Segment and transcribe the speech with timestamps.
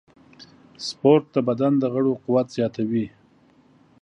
[0.87, 3.05] سپورت د بدن د غړو قوت زیاتوي.